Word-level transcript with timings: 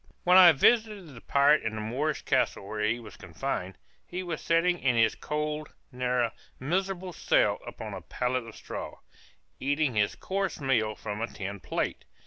When 0.23 0.35
I 0.35 0.51
visited 0.51 1.09
the 1.13 1.21
pirate 1.21 1.61
in 1.61 1.75
the 1.75 1.81
Moorish 1.81 2.23
castle 2.23 2.67
where 2.67 2.83
he 2.83 2.99
was 2.99 3.17
confined, 3.17 3.77
he 4.03 4.23
was 4.23 4.41
sitting 4.41 4.79
in 4.79 4.95
his 4.95 5.13
cold, 5.13 5.75
narrow, 5.91 6.31
and 6.59 6.69
miserable 6.71 7.13
cell, 7.13 7.59
upon 7.67 7.93
a 7.93 8.01
pallet 8.01 8.47
of 8.47 8.55
straw, 8.55 8.97
eating 9.59 9.93
his 9.95 10.15
coarse 10.15 10.59
meal 10.59 10.95
from 10.95 11.21
a 11.21 11.27
tin 11.27 11.59
plate. 11.59 12.05